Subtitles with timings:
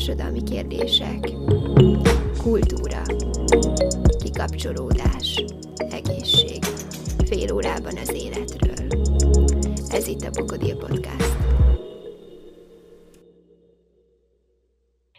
[0.00, 1.30] társadalmi kérdések,
[2.42, 3.02] kultúra,
[4.22, 5.44] kikapcsolódás,
[5.76, 6.64] egészség,
[7.24, 8.86] fél órában az életről.
[9.88, 11.36] Ez itt a Bokodil Podcast.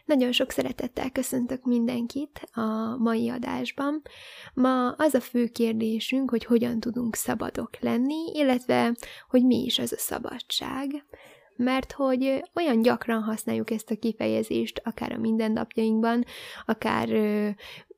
[0.05, 4.01] Nagyon sok szeretettel köszöntök mindenkit a mai adásban.
[4.53, 8.95] Ma az a fő kérdésünk, hogy hogyan tudunk szabadok lenni, illetve
[9.29, 11.05] hogy mi is az a szabadság
[11.61, 16.25] mert hogy olyan gyakran használjuk ezt a kifejezést, akár a mindennapjainkban,
[16.65, 17.09] akár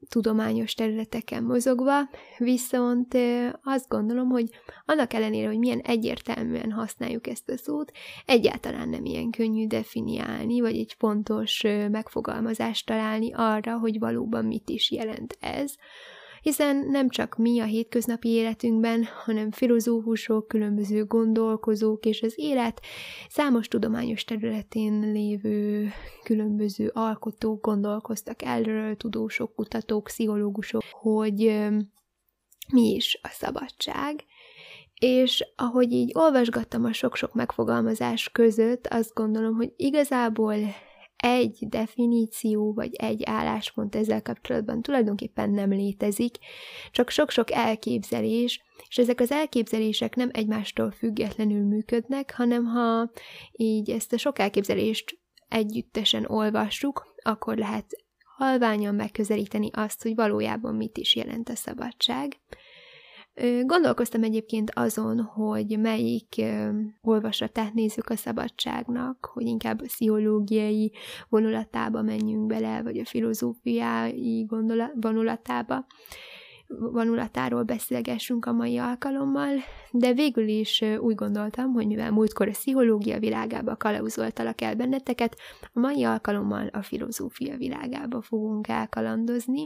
[0.10, 4.50] tudományos területeken mozogva, viszont ö, azt gondolom, hogy
[4.86, 7.92] annak ellenére, hogy milyen egyértelműen használjuk ezt a szót,
[8.26, 11.62] egyáltalán nem ilyen könnyű definiálni, vagy egy pontos
[11.92, 15.76] megfogalmazást találni arra, hogy valóban mit is jelent ez
[16.44, 22.82] hiszen nem csak mi a hétköznapi életünkben, hanem filozófusok, különböző gondolkozók és az élet
[23.30, 25.90] számos tudományos területén lévő
[26.24, 31.70] különböző alkotók gondolkoztak erről, tudósok, kutatók, pszichológusok, hogy
[32.74, 34.24] mi is a szabadság,
[35.00, 40.56] és ahogy így olvasgattam a sok-sok megfogalmazás között, azt gondolom, hogy igazából
[41.26, 46.36] egy definíció vagy egy álláspont ezzel kapcsolatban tulajdonképpen nem létezik,
[46.92, 53.12] csak sok-sok elképzelés, és ezek az elképzelések nem egymástól függetlenül működnek, hanem ha
[53.52, 57.86] így ezt a sok elképzelést együttesen olvassuk, akkor lehet
[58.38, 62.40] halványan megközelíteni azt, hogy valójában mit is jelent a szabadság.
[63.66, 66.44] Gondolkoztam egyébként azon, hogy melyik
[67.02, 70.92] olvasatát nézzük a szabadságnak, hogy inkább a pszichológiai
[71.30, 74.48] vonulatába menjünk bele, vagy a filozófiai
[75.00, 75.86] vonulatába
[76.68, 79.56] vonulatáról beszélgessünk a mai alkalommal,
[79.92, 85.38] de végül is úgy gondoltam, hogy mivel múltkor a pszichológia világába kalauzoltalak el benneteket,
[85.74, 89.62] a mai alkalommal a filozófia világába fogunk elkalandozni,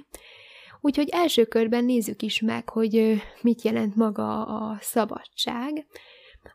[0.82, 5.88] Úgyhogy első körben nézzük is meg, hogy mit jelent maga a szabadság.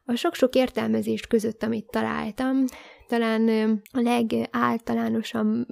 [0.05, 2.65] A sok-sok értelmezést között, amit találtam,
[3.07, 3.49] talán
[3.93, 5.67] a legáltalánosabb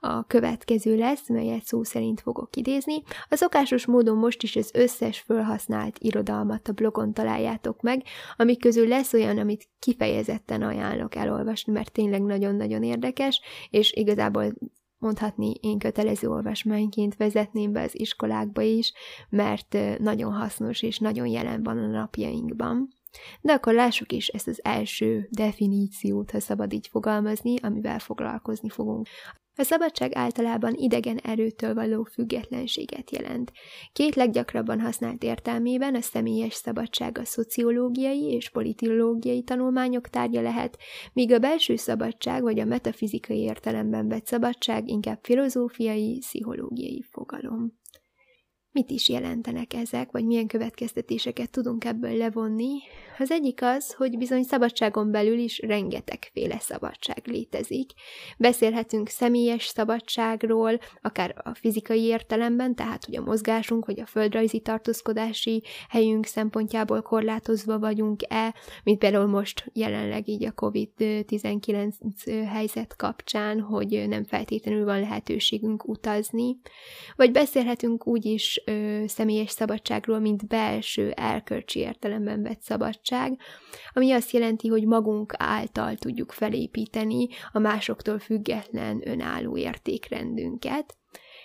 [0.00, 3.02] a következő lesz, melyet szó szerint fogok idézni.
[3.28, 8.02] A szokásos módon most is az összes felhasznált irodalmat a blogon találjátok meg,
[8.36, 14.54] amik közül lesz olyan, amit kifejezetten ajánlok elolvasni, mert tényleg nagyon-nagyon érdekes, és igazából
[15.04, 18.92] mondhatni én kötelező olvasmányként vezetném be az iskolákba is,
[19.28, 22.88] mert nagyon hasznos és nagyon jelen van a napjainkban.
[23.40, 29.06] De akkor lássuk is ezt az első definíciót, ha szabad így fogalmazni, amivel foglalkozni fogunk.
[29.56, 33.52] A szabadság általában idegen erőtől való függetlenséget jelent.
[33.92, 40.78] Két leggyakrabban használt értelmében a személyes szabadság a szociológiai és politológiai tanulmányok tárgya lehet,
[41.12, 47.82] míg a belső szabadság vagy a metafizikai értelemben vett szabadság inkább filozófiai, pszichológiai fogalom.
[48.74, 52.78] Mit is jelentenek ezek, vagy milyen következtetéseket tudunk ebből levonni?
[53.18, 57.90] Az egyik az, hogy bizony szabadságon belül is rengetegféle szabadság létezik.
[58.38, 65.62] Beszélhetünk személyes szabadságról, akár a fizikai értelemben, tehát hogy a mozgásunk vagy a földrajzi tartózkodási
[65.88, 68.54] helyünk szempontjából korlátozva vagyunk-e,
[68.84, 71.92] mint például most jelenleg így a COVID-19
[72.48, 76.56] helyzet kapcsán, hogy nem feltétlenül van lehetőségünk utazni.
[77.16, 83.02] Vagy beszélhetünk úgy is ö, személyes szabadságról, mint belső elkölcsi értelemben vett szabadság,
[83.92, 90.96] ami azt jelenti, hogy magunk által tudjuk felépíteni a másoktól független önálló értékrendünket.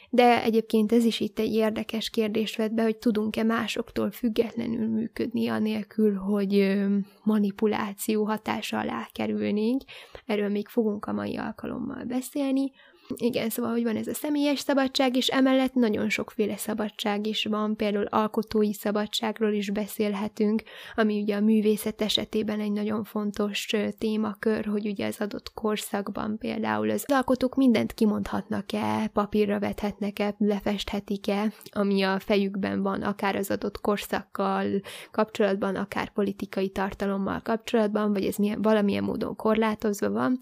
[0.09, 5.47] De egyébként ez is itt egy érdekes kérdést vet be, hogy tudunk-e másoktól függetlenül működni,
[5.47, 6.77] anélkül, hogy
[7.23, 9.81] manipuláció hatása alá kerülnénk.
[10.25, 12.71] Erről még fogunk a mai alkalommal beszélni.
[13.15, 17.75] Igen, szóval, hogy van ez a személyes szabadság, és emellett nagyon sokféle szabadság is van,
[17.75, 20.61] például alkotói szabadságról is beszélhetünk,
[20.95, 26.89] ami ugye a művészet esetében egy nagyon fontos témakör, hogy ugye az adott korszakban például
[26.89, 34.65] az alkotók mindent kimondhatnak-e, papírra vethetnek-e, lefesthetik-e, ami a fejükben van, akár az adott korszakkal
[35.11, 40.37] kapcsolatban, akár politikai tartalommal kapcsolatban, vagy ez milyen, valamilyen módon korlátozva van.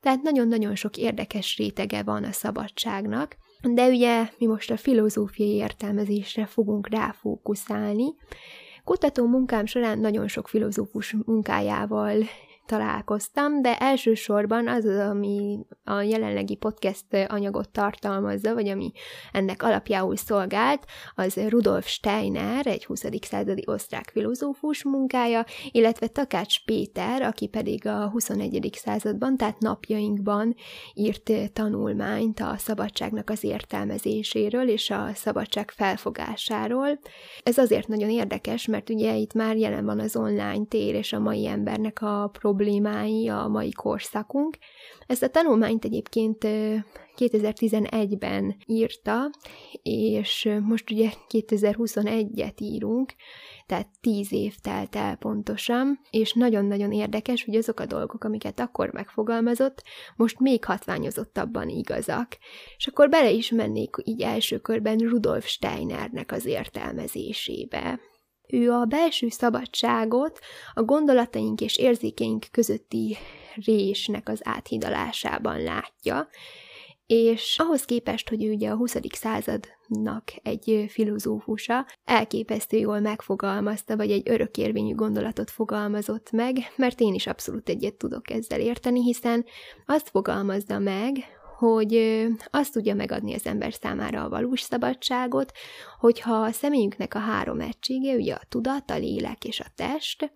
[0.00, 6.46] Tehát nagyon-nagyon sok érdekes rétege van a szabadságnak, de ugye mi most a filozófiai értelmezésre
[6.46, 8.14] fogunk ráfókuszálni.
[8.84, 12.16] Kutató munkám során nagyon sok filozófus munkájával
[12.70, 18.92] találkoztam, de elsősorban az ami a jelenlegi podcast anyagot tartalmazza, vagy ami
[19.32, 20.84] ennek alapjául szolgált,
[21.14, 23.04] az Rudolf Steiner, egy 20.
[23.20, 28.70] századi osztrák filozófus munkája, illetve Takács Péter, aki pedig a 21.
[28.72, 30.54] században, tehát napjainkban
[30.94, 36.98] írt tanulmányt a szabadságnak az értelmezéséről és a szabadság felfogásáról.
[37.42, 41.18] Ez azért nagyon érdekes, mert ugye itt már jelen van az online tér és a
[41.18, 44.56] mai embernek a problémái, a mai korszakunk.
[45.06, 46.38] Ezt a tanulmányt egyébként
[47.16, 49.30] 2011-ben írta,
[49.82, 53.12] és most ugye 2021-et írunk,
[53.66, 58.90] tehát tíz év telt el pontosan, és nagyon-nagyon érdekes, hogy azok a dolgok, amiket akkor
[58.92, 59.82] megfogalmazott,
[60.16, 62.38] most még hatványozottabban igazak.
[62.76, 68.00] És akkor bele is mennék így első körben Rudolf Steinernek az értelmezésébe.
[68.52, 70.38] Ő a belső szabadságot
[70.74, 73.16] a gondolataink és érzékeink közötti
[73.64, 76.28] résnek az áthidalásában látja,
[77.06, 78.96] és ahhoz képest, hogy ő ugye a 20.
[79.10, 87.26] századnak egy filozófusa, elképesztő jól megfogalmazta, vagy egy örökérvényű gondolatot fogalmazott meg, mert én is
[87.26, 89.44] abszolút egyet tudok ezzel érteni, hiszen
[89.86, 91.12] azt fogalmazza meg,
[91.60, 95.52] hogy azt tudja megadni az ember számára a valós szabadságot,
[95.98, 100.32] hogyha a személyünknek a három egysége, ugye a tudat, a lélek és a test,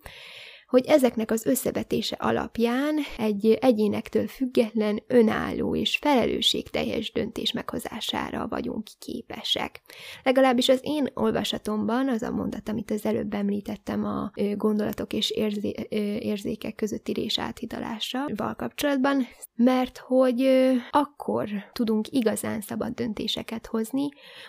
[0.75, 9.81] hogy ezeknek az összevetése alapján egy egyénektől független, önálló és felelősségteljes döntés meghozására vagyunk képesek.
[10.23, 15.87] Legalábbis az én olvasatomban az a mondat, amit az előbb említettem a gondolatok és érzé-
[16.23, 17.41] érzékek közötti rés
[18.37, 19.27] val kapcsolatban,
[19.57, 20.49] mert hogy
[20.91, 24.09] akkor tudunk igazán szabad döntéseket hozni,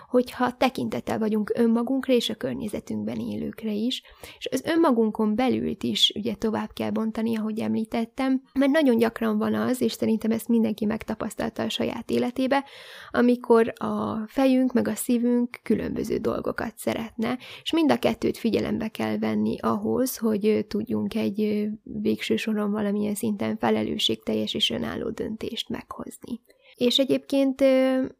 [0.10, 4.02] hogyha tekintettel vagyunk önmagunkra és a környezetünkben élőkre is,
[4.38, 9.54] és az önmagunkon belült is ugye tovább kell bontani, ahogy említettem, mert nagyon gyakran van
[9.54, 12.66] az, és szerintem ezt mindenki megtapasztalta a saját életébe,
[13.12, 19.18] amikor a fejünk meg a szívünk különböző dolgokat szeretne, és mind a kettőt figyelembe kell
[19.18, 26.42] venni ahhoz, hogy tudjunk egy végső soron valamilyen szinten felelősségteljes és önálló döntést meghozni.
[26.76, 27.62] És egyébként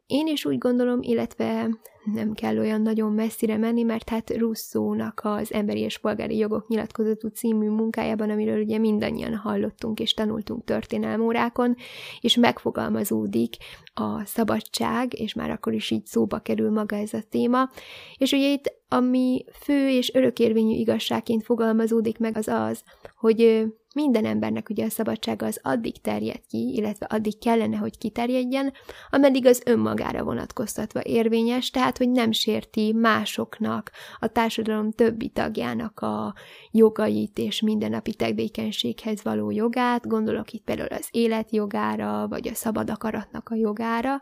[0.06, 1.68] én is úgy gondolom, illetve
[2.12, 7.28] nem kell olyan nagyon messzire menni, mert hát Russzónak az Emberi és Polgári Jogok nyilatkozatú
[7.28, 11.76] című munkájában, amiről ugye mindannyian hallottunk és tanultunk történelmórákon,
[12.20, 13.56] és megfogalmazódik
[13.94, 17.70] a szabadság, és már akkor is így szóba kerül maga ez a téma.
[18.16, 22.82] És ugye itt ami fő és örökérvényű igazságként fogalmazódik meg az az,
[23.16, 28.72] hogy minden embernek ugye a szabadsága az addig terjed ki, illetve addig kellene, hogy kiterjedjen,
[29.10, 36.34] ameddig az önmagára vonatkoztatva érvényes, tehát hogy nem sérti másoknak, a társadalom többi tagjának a
[36.70, 43.48] jogait és mindennapi tevékenységhez való jogát, gondolok itt például az életjogára, vagy a szabad akaratnak
[43.48, 44.20] a jogára,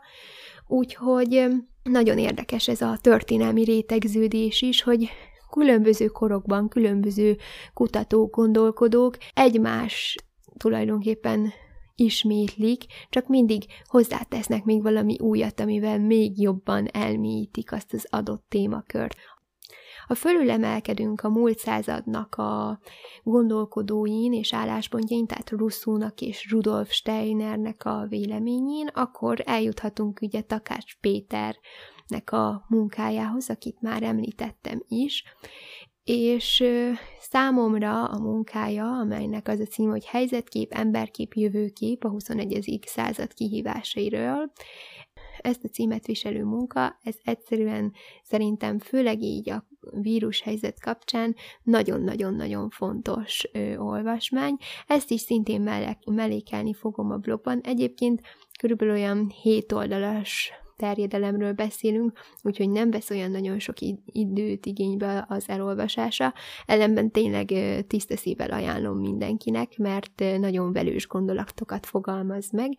[0.67, 1.45] úgyhogy
[1.83, 5.09] nagyon érdekes ez a történelmi rétegződés is, hogy
[5.51, 7.37] különböző korokban különböző
[7.73, 10.15] kutatók, gondolkodók egymás
[10.57, 11.53] tulajdonképpen
[11.95, 19.15] ismétlik, csak mindig hozzátesznek még valami újat, amivel még jobban elmélyítik azt az adott témakört.
[20.07, 22.79] Ha fölülemelkedünk a múlt századnak a
[23.23, 31.55] gondolkodóin és álláspontjain, tehát Russzónak és Rudolf Steinernek a véleményén, akkor eljuthatunk ugye Takács Péter
[32.07, 35.23] nek a munkájához, akit már említettem is,
[36.05, 36.63] és
[37.19, 42.79] számomra a munkája, amelynek az a cím, hogy helyzetkép, emberkép, jövőkép a 21.
[42.85, 44.51] század kihívásairól,
[45.37, 49.65] ezt a címet viselő munka, ez egyszerűen szerintem főleg így a
[50.01, 54.57] vírushelyzet kapcsán nagyon-nagyon-nagyon fontos ö, olvasmány.
[54.87, 57.61] Ezt is szintén mellékelni fogom a blogban.
[57.61, 58.21] Egyébként
[58.59, 65.49] körülbelül olyan 7 oldalas terjedelemről beszélünk, úgyhogy nem vesz olyan nagyon sok időt igénybe az
[65.49, 66.33] elolvasása,
[66.65, 67.53] ellenben tényleg
[67.87, 72.77] tiszta szívvel ajánlom mindenkinek, mert nagyon velős gondolatokat fogalmaz meg.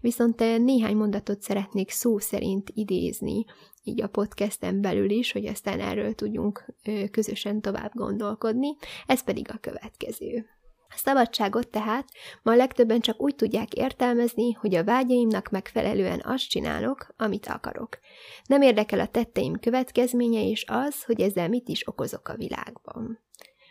[0.00, 3.44] Viszont néhány mondatot szeretnék szó szerint idézni,
[3.82, 6.74] így a podcasten belül is, hogy aztán erről tudjunk
[7.10, 10.46] közösen tovább gondolkodni, ez pedig a következő.
[10.88, 12.08] A szabadságot tehát
[12.42, 17.98] ma legtöbben csak úgy tudják értelmezni, hogy a vágyaimnak megfelelően azt csinálok, amit akarok.
[18.44, 23.24] Nem érdekel a tetteim következménye és az, hogy ezzel mit is okozok a világban.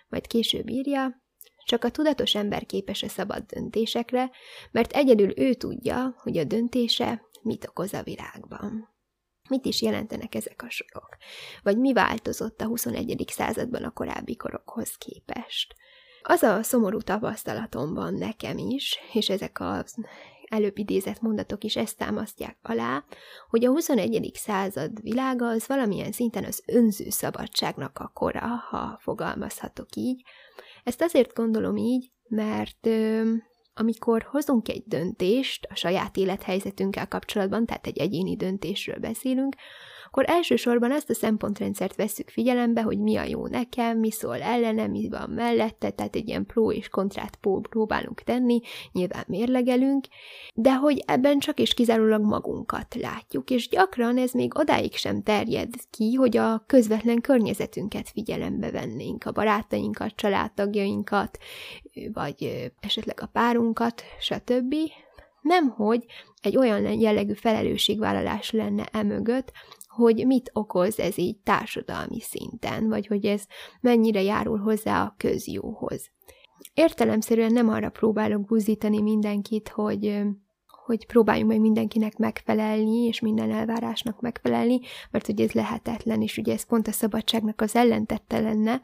[0.08, 1.24] Majd később írja,
[1.66, 4.32] csak a tudatos ember képes a szabad döntésekre,
[4.72, 8.94] mert egyedül ő tudja, hogy a döntése mit okoz a világban.
[9.50, 11.18] Mit is jelentenek ezek a sorok?
[11.64, 13.24] Vagy mi változott a 21.
[13.28, 15.76] században a korábbi korokhoz képest?
[16.28, 19.96] Az a szomorú tapasztalatom van nekem is, és ezek az
[20.46, 23.04] előbb idézett mondatok is ezt támasztják alá,
[23.50, 24.32] hogy a 21.
[24.34, 30.24] század világa az valamilyen szinten az önző szabadságnak a kora, ha fogalmazhatok így.
[30.84, 33.32] Ezt azért gondolom így, mert ö,
[33.74, 39.56] amikor hozunk egy döntést a saját élethelyzetünkkel kapcsolatban, tehát egy egyéni döntésről beszélünk,
[40.18, 44.88] akkor elsősorban ezt a szempontrendszert vesszük figyelembe, hogy mi a jó nekem, mi szól ellene,
[44.88, 50.08] mi van mellette, tehát egy ilyen pró és kontrát próbálunk tenni, nyilván mérlegelünk,
[50.54, 55.74] de hogy ebben csak és kizárólag magunkat látjuk, és gyakran ez még odáig sem terjed
[55.90, 61.38] ki, hogy a közvetlen környezetünket figyelembe vennénk, a barátainkat, családtagjainkat,
[62.14, 64.76] vagy esetleg a párunkat, stb.,
[65.42, 66.06] nemhogy
[66.42, 69.52] egy olyan jellegű felelősségvállalás lenne emögött,
[69.96, 73.44] hogy mit okoz ez így társadalmi szinten, vagy hogy ez
[73.82, 76.10] mennyire járul hozzá a közjóhoz.
[76.74, 80.24] Értelemszerűen nem arra próbálok buzdítani mindenkit, hogy
[80.86, 84.80] hogy próbáljunk meg mindenkinek megfelelni, és minden elvárásnak megfelelni,
[85.12, 88.82] mert ugye ez lehetetlen, és ugye ez pont a szabadságnak az ellentette lenne,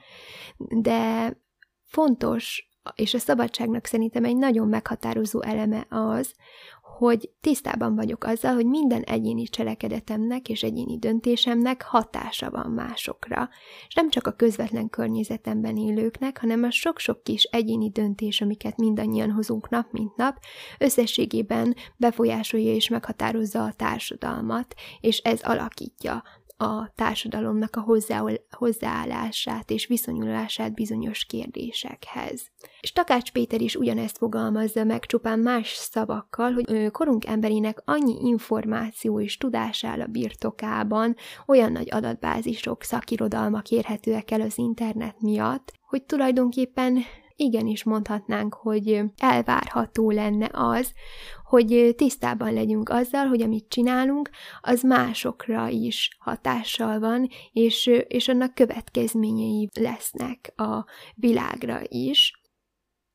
[0.57, 1.31] de
[1.83, 6.33] fontos, és a szabadságnak szerintem egy nagyon meghatározó eleme az,
[7.01, 13.49] hogy tisztában vagyok azzal, hogy minden egyéni cselekedetemnek és egyéni döntésemnek hatása van másokra.
[13.87, 19.31] És nem csak a közvetlen környezetemben élőknek, hanem a sok-sok kis egyéni döntés, amiket mindannyian
[19.31, 20.37] hozunk nap mint nap,
[20.79, 26.23] összességében befolyásolja és meghatározza a társadalmat, és ez alakítja
[26.61, 27.85] a társadalomnak a
[28.49, 32.41] hozzáállását és viszonyulását bizonyos kérdésekhez.
[32.79, 39.19] És Takács Péter is ugyanezt fogalmazza meg csupán más szavakkal, hogy korunk emberének annyi információ
[39.19, 41.15] és tudás áll a birtokában,
[41.47, 47.03] olyan nagy adatbázisok, szakirodalmak érhetőek el az internet miatt, hogy tulajdonképpen
[47.41, 50.93] igenis mondhatnánk, hogy elvárható lenne az,
[51.43, 54.29] hogy tisztában legyünk azzal, hogy amit csinálunk,
[54.61, 62.39] az másokra is hatással van, és, és annak következményei lesznek a világra is.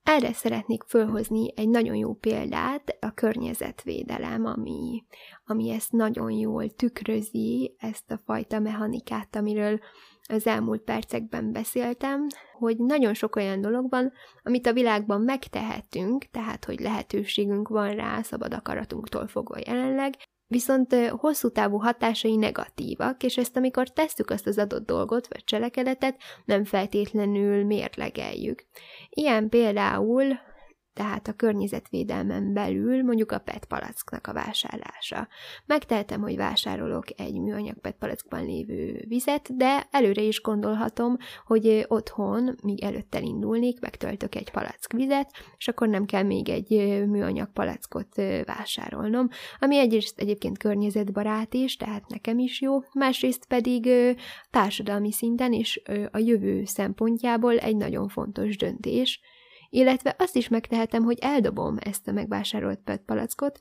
[0.03, 5.05] Erre szeretnék fölhozni egy nagyon jó példát, a környezetvédelem, ami,
[5.45, 9.81] ami ezt nagyon jól tükrözi, ezt a fajta mechanikát, amiről
[10.29, 12.27] az elmúlt percekben beszéltem,
[12.59, 18.23] hogy nagyon sok olyan dolog van, amit a világban megtehetünk, tehát hogy lehetőségünk van rá
[18.23, 20.15] szabad akaratunktól fogva jelenleg,
[20.47, 26.17] viszont hosszú távú hatásai negatívak, és ezt amikor tesszük azt az adott dolgot vagy cselekedetet,
[26.45, 28.65] nem feltétlenül mérlegeljük.
[29.09, 30.25] Ilyen például
[30.97, 35.29] tehát a környezetvédelmen belül mondjuk a PET palacknak a vásárlása.
[35.67, 42.57] Megtehetem, hogy vásárolok egy műanyag PET palackban lévő vizet, de előre is gondolhatom, hogy otthon,
[42.63, 46.69] míg előtt elindulnék, megtöltök egy palack vizet, és akkor nem kell még egy
[47.07, 53.89] műanyag palackot vásárolnom, ami egyrészt egyébként környezetbarát is, tehát nekem is jó, másrészt pedig
[54.51, 59.21] társadalmi szinten és a jövő szempontjából egy nagyon fontos döntés,
[59.69, 63.59] illetve azt is megtehetem, hogy eldobom ezt a megvásárolt PET palackot,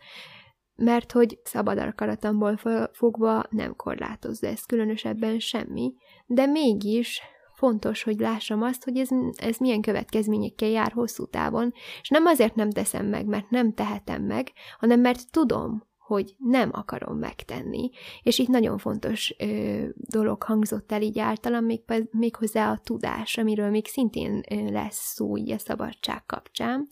[0.75, 2.59] mert hogy szabad akaratomból
[2.91, 5.93] fogva nem korlátozza ezt különösebben semmi,
[6.25, 7.21] de mégis
[7.53, 12.55] fontos, hogy lássam azt, hogy ez, ez milyen következményekkel jár hosszú távon, és nem azért
[12.55, 17.89] nem teszem meg, mert nem tehetem meg, hanem mert tudom, hogy nem akarom megtenni.
[18.23, 21.81] És itt nagyon fontos ö, dolog hangzott el így általam, még,
[22.11, 26.87] méghozzá a tudás, amiről még szintén lesz szó így a szabadság kapcsán.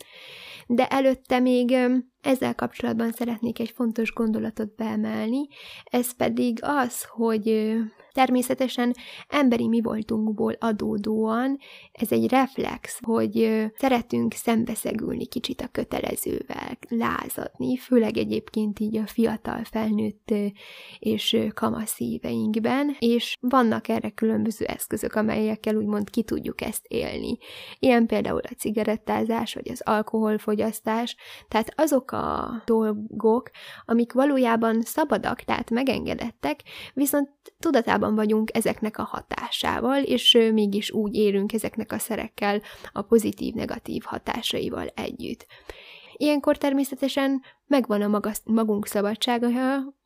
[0.67, 5.47] De előtte még ö, ezzel kapcsolatban szeretnék egy fontos gondolatot beemelni,
[5.83, 7.75] ez pedig az, hogy
[8.13, 8.93] Természetesen
[9.27, 11.57] emberi mi voltunkból adódóan
[11.91, 19.63] ez egy reflex, hogy szeretünk szembeszegülni kicsit a kötelezővel, lázadni, főleg egyébként így a fiatal
[19.63, 20.33] felnőtt
[20.99, 27.37] és kamasz éveinkben, és vannak erre különböző eszközök, amelyekkel úgymond ki tudjuk ezt élni.
[27.79, 31.15] Ilyen például a cigarettázás, vagy az alkoholfogyasztás,
[31.47, 33.49] tehát azok a dolgok,
[33.85, 36.59] amik valójában szabadak, tehát megengedettek,
[36.93, 37.29] viszont
[37.59, 44.03] tudatában tisztában vagyunk ezeknek a hatásával, és mégis úgy érünk ezeknek a szerekkel a pozitív-negatív
[44.03, 45.45] hatásaival együtt.
[46.17, 49.47] Ilyenkor természetesen megvan a maga, magunk szabadsága,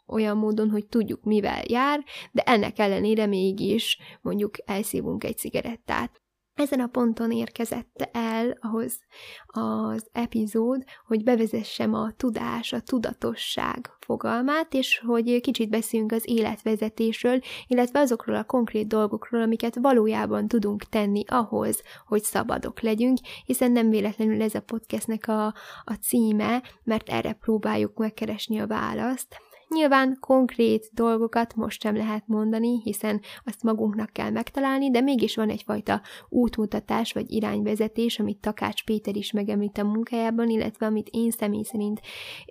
[0.08, 6.22] olyan módon, hogy tudjuk, mivel jár, de ennek ellenére mégis mondjuk elszívunk egy cigarettát.
[6.58, 9.00] Ezen a ponton érkezett el ahhoz
[9.46, 17.40] az epizód, hogy bevezessem a tudás, a tudatosság fogalmát, és hogy kicsit beszéljünk az életvezetésről,
[17.68, 23.90] illetve azokról a konkrét dolgokról, amiket valójában tudunk tenni ahhoz, hogy szabadok legyünk, hiszen nem
[23.90, 25.46] véletlenül ez a podcastnek a,
[25.84, 29.47] a címe, mert erre próbáljuk megkeresni a választ.
[29.70, 35.50] Nyilván konkrét dolgokat most sem lehet mondani, hiszen azt magunknak kell megtalálni, de mégis van
[35.50, 41.64] egyfajta útmutatás vagy irányvezetés, amit Takács Péter is megemlít a munkájában, illetve amit én személy
[41.64, 42.02] szerint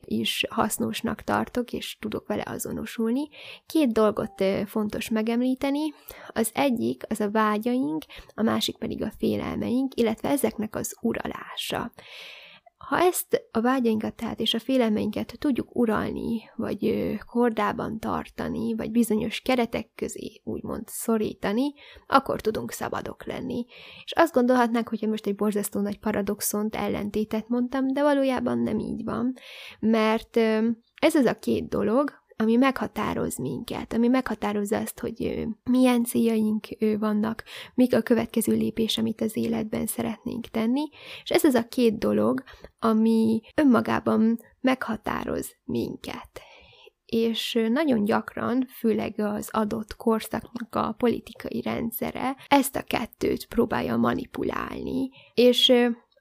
[0.05, 3.29] is hasznosnak tartok, és tudok vele azonosulni.
[3.67, 5.95] Két dolgot fontos megemlíteni.
[6.29, 8.05] Az egyik az a vágyaink,
[8.35, 11.93] a másik pedig a félelmeink, illetve ezeknek az uralása.
[12.87, 19.41] Ha ezt a vágyainkat tehát és a félelmeinket tudjuk uralni, vagy kordában tartani, vagy bizonyos
[19.41, 21.75] keretek közé úgymond szorítani,
[22.07, 23.67] akkor tudunk szabadok lenni.
[24.05, 29.05] És azt gondolhatnák, hogy most egy borzasztó nagy paradoxont, ellentétet mondtam, de valójában nem így
[29.05, 29.35] van,
[29.81, 30.37] mert
[31.01, 36.67] ez az a két dolog, ami meghatároz minket, ami meghatározza azt, hogy milyen céljaink
[36.99, 40.89] vannak, mik a következő lépés, amit az életben szeretnénk tenni,
[41.23, 42.43] és ez az a két dolog,
[42.79, 46.41] ami önmagában meghatároz minket.
[47.07, 55.11] És nagyon gyakran, főleg az adott korszaknak a politikai rendszere ezt a kettőt próbálja manipulálni,
[55.35, 55.73] és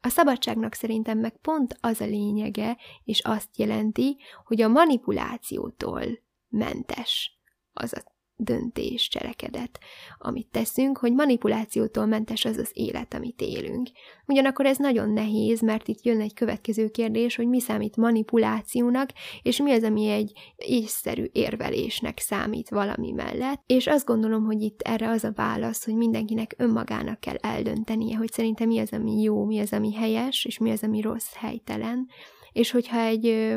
[0.06, 6.04] a szabadságnak szerintem meg pont az a lényege, és azt jelenti, hogy a manipulációtól
[6.48, 7.40] mentes
[7.74, 9.80] az a döntés, cselekedet,
[10.18, 13.90] amit teszünk, hogy manipulációtól mentes az az élet, amit élünk.
[14.28, 19.10] Ugyanakkor ez nagyon nehéz, mert itt jön egy következő kérdés, hogy mi számít manipulációnak,
[19.42, 23.62] és mi az, ami egy észszerű érvelésnek számít valami mellett.
[23.66, 28.32] És azt gondolom, hogy itt erre az a válasz, hogy mindenkinek önmagának kell eldöntenie, hogy
[28.32, 32.08] szerintem mi az, ami jó, mi az, ami helyes, és mi az, ami rossz, helytelen.
[32.52, 33.56] És hogyha egy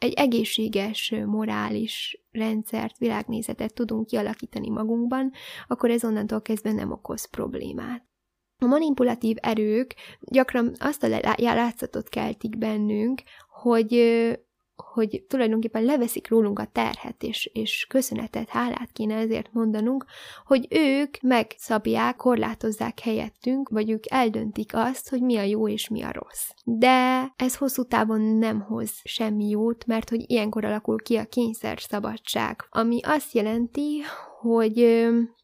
[0.00, 5.32] egy egészséges morális rendszert, világnézetet tudunk kialakítani magunkban,
[5.66, 8.04] akkor ez onnantól kezdve nem okoz problémát.
[8.58, 13.22] A manipulatív erők gyakran azt a látszatot keltik bennünk,
[13.62, 13.92] hogy
[14.80, 20.04] hogy tulajdonképpen leveszik rólunk a terhet, és, és köszönetet, hálát kéne ezért mondanunk,
[20.44, 26.02] hogy ők megszabják, korlátozzák helyettünk, vagy ők eldöntik azt, hogy mi a jó és mi
[26.02, 26.48] a rossz.
[26.64, 31.80] De ez hosszú távon nem hoz semmi jót, mert hogy ilyenkor alakul ki a kényszer
[31.80, 34.00] szabadság, ami azt jelenti,
[34.40, 34.82] hogy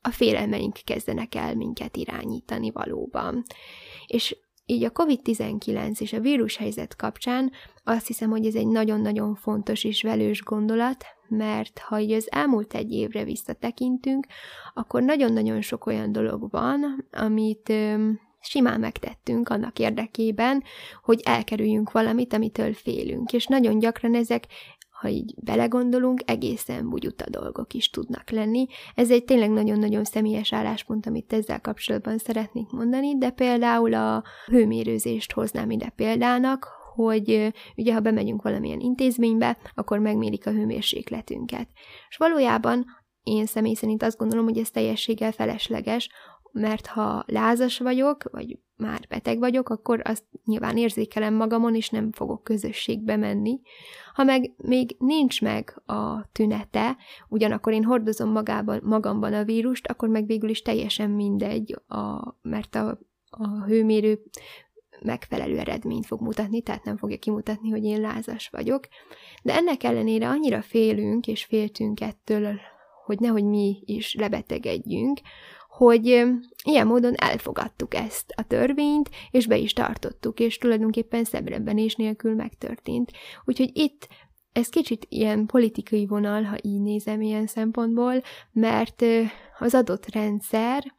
[0.02, 3.42] a félelmeink kezdenek el minket irányítani valóban.
[4.06, 7.52] És így a COVID-19 és a vírushelyzet kapcsán
[7.84, 12.74] azt hiszem, hogy ez egy nagyon-nagyon fontos és velős gondolat, mert ha így az elmúlt
[12.74, 14.26] egy évre visszatekintünk,
[14.74, 17.72] akkor nagyon-nagyon sok olyan dolog van, amit
[18.40, 20.62] simán megtettünk annak érdekében,
[21.02, 23.32] hogy elkerüljünk valamit, amitől félünk.
[23.32, 24.46] És nagyon gyakran ezek
[25.06, 28.66] ha így belegondolunk, egészen bugyuta dolgok is tudnak lenni.
[28.94, 35.32] Ez egy tényleg nagyon-nagyon személyes álláspont, amit ezzel kapcsolatban szeretnék mondani, de például a hőmérőzést
[35.32, 41.68] hoznám ide példának, hogy ugye ha bemegyünk valamilyen intézménybe, akkor megmérik a hőmérsékletünket.
[42.08, 42.84] És valójában
[43.22, 46.08] én személy szerint azt gondolom, hogy ez teljességgel felesleges,
[46.56, 52.12] mert ha lázas vagyok, vagy már beteg vagyok, akkor azt nyilván érzékelem magamon, és nem
[52.12, 53.60] fogok közösségbe menni.
[54.14, 56.96] Ha meg még nincs meg a tünete,
[57.28, 62.74] ugyanakkor én hordozom magában, magamban a vírust, akkor meg végül is teljesen mindegy, a, mert
[62.74, 62.98] a,
[63.30, 64.22] a hőmérő
[65.02, 68.88] megfelelő eredményt fog mutatni, tehát nem fogja kimutatni, hogy én lázas vagyok.
[69.42, 72.60] De ennek ellenére annyira félünk és féltünk ettől,
[73.04, 75.20] hogy nehogy mi is lebetegedjünk,
[75.76, 76.06] hogy
[76.64, 81.24] ilyen módon elfogadtuk ezt a törvényt, és be is tartottuk, és tulajdonképpen
[81.76, 83.12] és nélkül megtörtént.
[83.44, 84.08] Úgyhogy itt
[84.52, 89.04] ez kicsit ilyen politikai vonal, ha így nézem ilyen szempontból, mert
[89.58, 90.94] az adott rendszer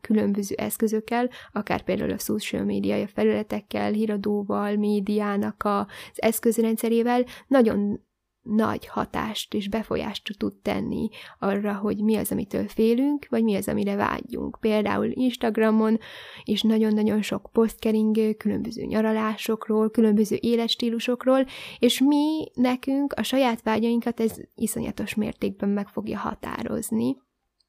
[0.00, 8.00] különböző eszközökkel, akár például a social média felületekkel, híradóval, médiának az eszközrendszerével nagyon
[8.42, 13.68] nagy hatást és befolyást tud tenni arra, hogy mi az, amitől félünk, vagy mi az,
[13.68, 14.56] amire vágyunk.
[14.60, 15.98] Például Instagramon
[16.44, 21.46] is nagyon-nagyon sok poszt kering különböző nyaralásokról, különböző életstílusokról,
[21.78, 27.16] és mi nekünk a saját vágyainkat ez iszonyatos mértékben meg fogja határozni.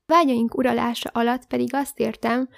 [0.06, 2.50] Vágyaink uralása alatt pedig azt értem,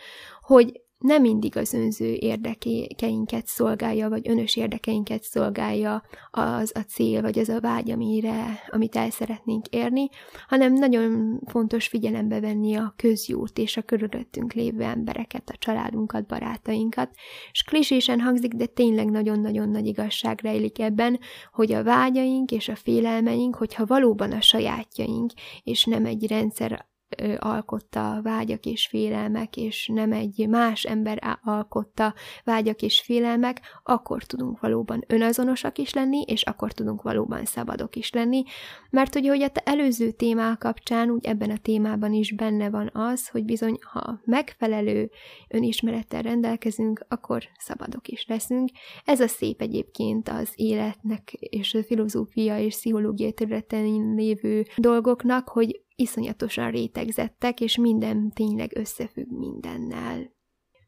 [0.41, 7.39] hogy nem mindig az önző érdekeinket szolgálja, vagy önös érdekeinket szolgálja az a cél, vagy
[7.39, 10.09] az a vágy, amire, amit el szeretnénk érni,
[10.47, 17.09] hanem nagyon fontos figyelembe venni a közjót és a körülöttünk lévő embereket, a családunkat, barátainkat.
[17.51, 21.19] És klisésen hangzik, de tényleg nagyon-nagyon nagy igazság rejlik ebben,
[21.51, 25.31] hogy a vágyaink és a félelmeink, hogyha valóban a sajátjaink,
[25.63, 26.93] és nem egy rendszer
[27.39, 34.59] alkotta vágyak és félelmek, és nem egy más ember alkotta vágyak és félelmek, akkor tudunk
[34.59, 38.43] valóban önazonosak is lenni, és akkor tudunk valóban szabadok is lenni,
[38.89, 43.27] mert ugye, hogy a előző témá kapcsán, úgy ebben a témában is benne van az,
[43.27, 45.09] hogy bizony, ha megfelelő
[45.47, 48.69] önismerettel rendelkezünk, akkor szabadok is leszünk.
[49.05, 55.84] Ez a szép egyébként az életnek és a filozófia és pszichológia területen lévő dolgoknak, hogy
[55.95, 60.33] iszonyatosan rétegzettek, és minden tényleg összefügg mindennel.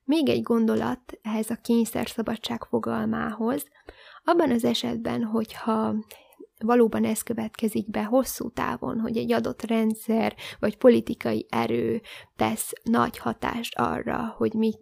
[0.04, 3.66] Még egy gondolat ehhez a kényszerszabadság fogalmához.
[4.24, 5.96] Abban az esetben, hogyha
[6.60, 12.02] valóban ez következik be hosszú távon, hogy egy adott rendszer vagy politikai erő
[12.36, 14.74] tesz nagy hatást arra, hogy mi,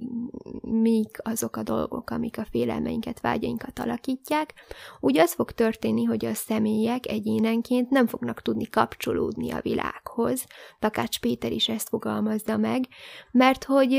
[0.62, 4.54] mik azok a dolgok, amik a félelmeinket, vágyainkat alakítják,
[5.00, 10.46] úgy az fog történni, hogy a személyek egyénenként nem fognak tudni kapcsolódni a világhoz.
[10.80, 12.88] Takács Péter is ezt fogalmazza meg,
[13.32, 13.94] mert hogy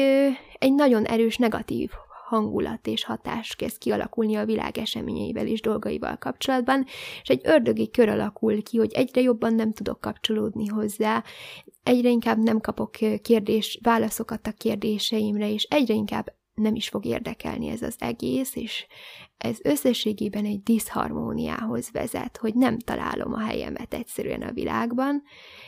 [0.59, 1.91] egy nagyon erős negatív
[2.27, 6.85] hangulat és hatás kezd kialakulni a világ eseményeivel és dolgaival kapcsolatban,
[7.23, 11.25] és egy ördögi kör alakul ki, hogy egyre jobban nem tudok kapcsolódni hozzá,
[11.83, 12.91] egyre inkább nem kapok
[13.23, 18.87] kérdés, válaszokat a kérdéseimre, és egyre inkább nem is fog érdekelni ez az egész, és
[19.39, 25.23] ez összességében egy diszharmóniához vezet, hogy nem találom a helyemet egyszerűen a világban,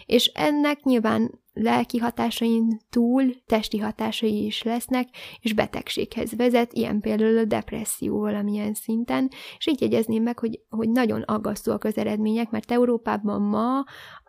[0.07, 5.09] és ennek nyilván lelki hatásain túl testi hatásai is lesznek,
[5.41, 10.91] és betegséghez vezet, ilyen például a depresszió valamilyen szinten, és így jegyezném meg, hogy, hogy
[10.91, 13.85] nagyon aggasztóak az eredmények, mert Európában ma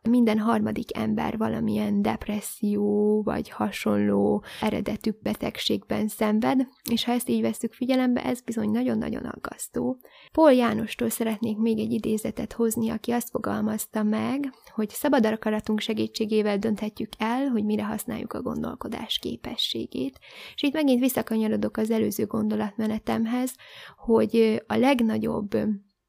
[0.09, 7.73] minden harmadik ember valamilyen depresszió vagy hasonló eredetű betegségben szenved, és ha ezt így veszük
[7.73, 9.99] figyelembe, ez bizony nagyon-nagyon aggasztó.
[10.31, 16.57] Paul Jánostól szeretnék még egy idézetet hozni, aki azt fogalmazta meg, hogy szabad akaratunk segítségével
[16.57, 20.19] dönthetjük el, hogy mire használjuk a gondolkodás képességét.
[20.55, 23.55] És itt megint visszakanyarodok az előző gondolatmenetemhez,
[23.97, 25.57] hogy a legnagyobb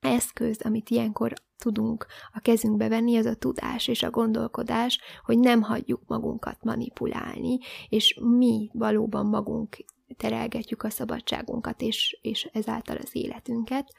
[0.01, 5.63] eszköz, amit ilyenkor tudunk a kezünkbe venni, az a tudás és a gondolkodás, hogy nem
[5.63, 9.77] hagyjuk magunkat manipulálni, és mi valóban magunk
[10.17, 13.95] terelgetjük a szabadságunkat, és, és ezáltal az életünket.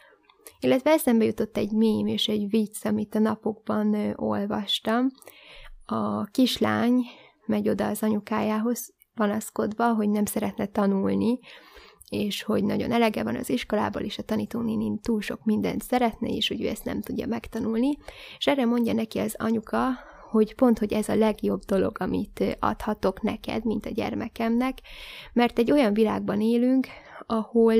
[0.59, 5.07] Illetve eszembe jutott egy mém és egy vicc, amit a napokban ö, olvastam.
[5.85, 7.05] A kislány
[7.45, 11.39] megy oda az anyukájához panaszkodva, hogy nem szeretne tanulni,
[12.09, 16.47] és hogy nagyon elege van az iskolából, és a tanítónéni túl sok mindent szeretne, és
[16.47, 17.97] hogy ő ezt nem tudja megtanulni.
[18.37, 19.89] És erre mondja neki az anyuka,
[20.31, 24.77] hogy pont, hogy ez a legjobb dolog, amit adhatok neked, mint a gyermekemnek,
[25.33, 26.87] mert egy olyan világban élünk,
[27.25, 27.75] ahol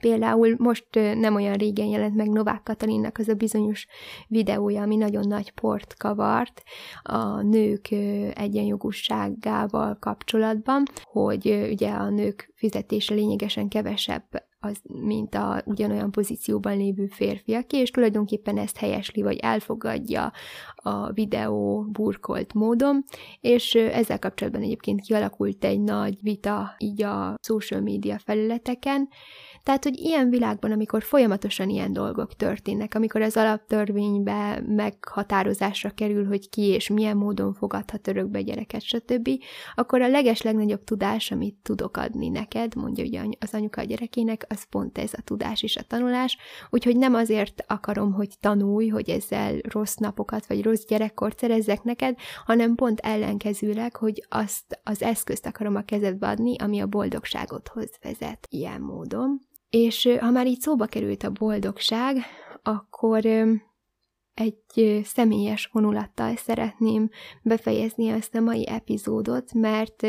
[0.00, 3.86] Például most nem olyan régen jelent meg Novák Katalinnak az a bizonyos
[4.28, 6.62] videója, ami nagyon nagy port kavart
[7.02, 7.90] a nők
[8.34, 14.24] egyenjogúságával kapcsolatban, hogy ugye a nők fizetése lényegesen kevesebb
[14.64, 20.32] az, mint a ugyanolyan pozícióban lévő férfiaké, és tulajdonképpen ezt helyesli, vagy elfogadja
[20.74, 23.04] a videó burkolt módon,
[23.40, 29.08] és ezzel kapcsolatban egyébként kialakult egy nagy vita így a social media felületeken,
[29.62, 36.48] tehát, hogy ilyen világban, amikor folyamatosan ilyen dolgok történnek, amikor az alaptörvénybe meghatározásra kerül, hogy
[36.48, 39.30] ki és milyen módon fogadhat örökbe gyereket, stb.,
[39.74, 44.44] akkor a leges legnagyobb tudás, amit tudok adni neked, mondja ugye az anyuka a gyerekének,
[44.52, 46.36] az pont ez a tudás és a tanulás,
[46.70, 52.16] úgyhogy nem azért akarom, hogy tanulj, hogy ezzel rossz napokat vagy rossz gyerekkort szerezzek neked,
[52.44, 58.46] hanem pont ellenkezőleg, hogy azt az eszközt akarom a kezedbe adni, ami a boldogságodhoz vezet
[58.50, 59.40] ilyen módon.
[59.70, 62.16] És ha már így szóba került a boldogság,
[62.62, 63.26] akkor
[64.34, 67.08] egy személyes vonulattal szeretném
[67.42, 70.06] befejezni ezt a mai epizódot, mert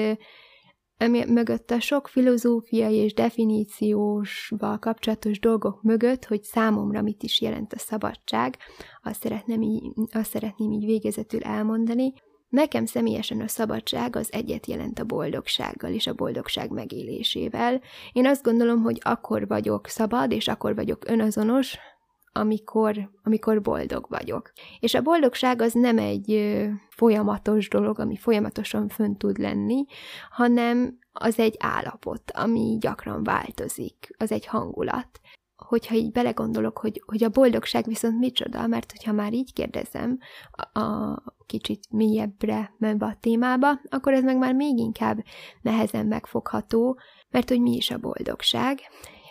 [1.28, 7.80] mögött a sok filozófiai és definíciósval kapcsolatos dolgok mögött, hogy számomra mit is jelent a
[7.80, 8.58] szabadság,
[9.04, 12.14] azt szeretném így, azt szeretném így végezetül elmondani,
[12.54, 17.82] Nekem személyesen a szabadság az egyet jelent a boldogsággal és a boldogság megélésével.
[18.12, 21.78] Én azt gondolom, hogy akkor vagyok szabad, és akkor vagyok önazonos,
[22.34, 24.52] amikor, amikor boldog vagyok.
[24.80, 26.58] És a boldogság az nem egy
[26.90, 29.86] folyamatos dolog, ami folyamatosan fönn tud lenni,
[30.30, 35.22] hanem az egy állapot, ami gyakran változik, az egy hangulat
[35.68, 40.20] hogyha így belegondolok, hogy, hogy a boldogság viszont micsoda, mert hogyha már így kérdezem,
[40.52, 45.24] a, a kicsit mélyebbre menve a témába, akkor ez meg már még inkább
[45.62, 48.80] nehezen megfogható, mert hogy mi is a boldogság,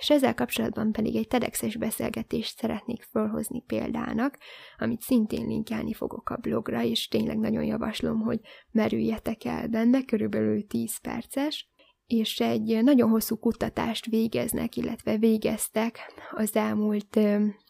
[0.02, 4.38] és ezzel kapcsolatban pedig egy TEDx-es beszélgetést szeretnék felhozni példának,
[4.78, 10.66] amit szintén linkelni fogok a blogra, és tényleg nagyon javaslom, hogy merüljetek el benne, körülbelül
[10.66, 11.70] 10 perces,
[12.06, 15.98] és egy nagyon hosszú kutatást végeznek, illetve végeztek
[16.30, 17.18] az elmúlt,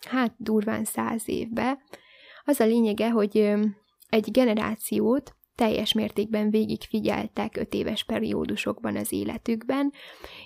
[0.08, 1.78] hát durván száz évbe.
[2.44, 3.36] Az a lényege, hogy
[4.08, 9.92] egy generációt teljes mértékben végigfigyeltek öt éves periódusokban az életükben,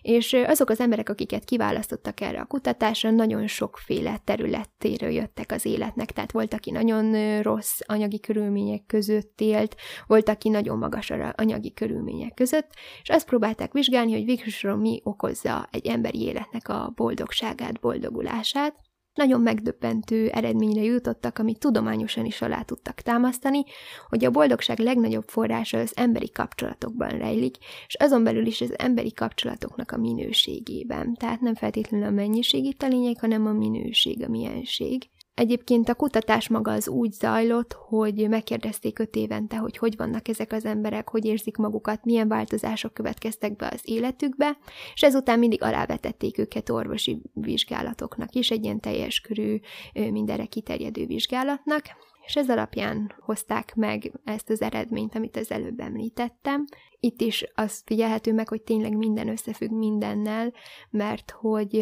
[0.03, 6.13] és azok az emberek, akiket kiválasztottak erre a kutatásra, nagyon sokféle területéről jöttek az életnek,
[6.13, 12.35] tehát volt, aki nagyon rossz anyagi körülmények között élt, volt, aki nagyon magas anyagi körülmények
[12.35, 12.71] között,
[13.03, 18.86] és azt próbálták vizsgálni, hogy végsősorban mi okozza egy emberi életnek a boldogságát, boldogulását,
[19.17, 23.65] nagyon megdöbbentő eredményre jutottak, amit tudományosan is alá tudtak támasztani,
[24.09, 29.13] hogy a boldogság legnagyobb forrása az emberi kapcsolatokban rejlik, és azon belül is az emberi
[29.13, 31.15] kapcsolatoknak a minőségében.
[31.15, 35.09] Tehát nem feltétlenül a mennyiség itt a lényeg, hanem a minőség, a mienség.
[35.37, 40.53] Egyébként a kutatás maga az úgy zajlott, hogy megkérdezték öt évente, hogy hogy vannak ezek
[40.53, 44.59] az emberek, hogy érzik magukat, milyen változások következtek be az életükbe,
[44.95, 49.61] és ezután mindig alávetették őket orvosi vizsgálatoknak is, egy ilyen teljes körű,
[49.93, 51.83] mindenre kiterjedő vizsgálatnak,
[52.27, 56.65] és ez alapján hozták meg ezt az eredményt, amit az előbb említettem.
[57.01, 60.53] Itt is az figyelhető meg, hogy tényleg minden összefügg mindennel,
[60.91, 61.75] mert hogy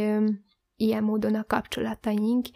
[0.77, 2.47] ilyen módon a kapcsolataink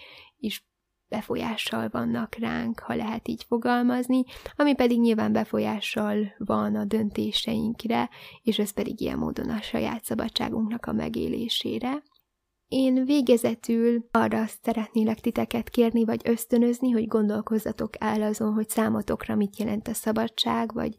[0.41, 0.67] is
[1.09, 4.25] befolyással vannak ránk, ha lehet így fogalmazni,
[4.57, 8.11] ami pedig nyilván befolyással van a döntéseinkre,
[8.43, 12.03] és ez pedig ilyen módon a saját szabadságunknak a megélésére.
[12.69, 19.59] Én végezetül arra szeretnélek titeket kérni, vagy ösztönözni, hogy gondolkozzatok el azon, hogy számotokra mit
[19.59, 20.97] jelent a szabadság, vagy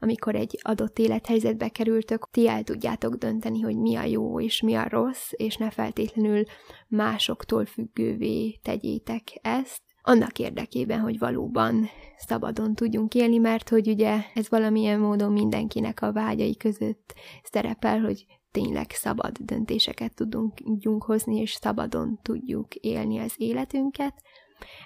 [0.00, 4.74] amikor egy adott élethelyzetbe kerültök, ti el tudjátok dönteni, hogy mi a jó és mi
[4.74, 6.42] a rossz, és ne feltétlenül
[6.88, 14.48] másoktól függővé tegyétek ezt, annak érdekében, hogy valóban szabadon tudjunk élni, mert hogy ugye ez
[14.48, 22.18] valamilyen módon mindenkinek a vágyai között szerepel, hogy tényleg szabad döntéseket tudunk hozni, és szabadon
[22.22, 24.14] tudjuk élni az életünket.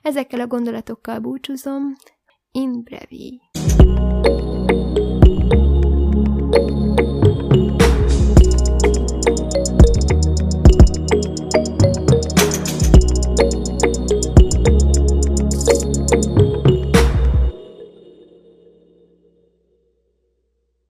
[0.03, 1.83] Ezekkel a gondolatokkal búcsúzom.
[2.53, 3.41] In brevi.
[6.53, 6.86] thank you